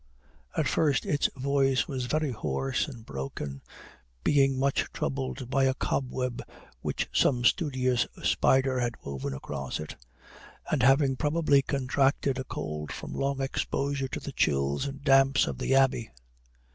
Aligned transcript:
At 0.57 0.67
first 0.67 1.05
its 1.05 1.29
voice 1.37 1.87
was 1.87 2.07
very 2.07 2.31
hoarse 2.31 2.87
and 2.87 3.05
broken, 3.05 3.61
being 4.23 4.57
much 4.57 4.85
troubled 4.91 5.47
by 5.51 5.65
a 5.65 5.75
cobweb 5.75 6.41
which 6.79 7.07
some 7.13 7.45
studious 7.45 8.07
spider 8.23 8.79
had 8.79 8.95
woven 9.03 9.35
across 9.35 9.79
it; 9.79 9.95
and 10.71 10.81
having 10.81 11.17
probably 11.17 11.61
contracted 11.61 12.39
a 12.39 12.43
cold 12.43 12.91
from 12.91 13.13
long 13.13 13.41
exposure 13.43 14.07
to 14.07 14.19
the 14.19 14.31
chills 14.33 14.87
and 14.87 15.03
damps 15.03 15.45
of 15.45 15.59
the 15.59 15.75
abbey. 15.75 16.09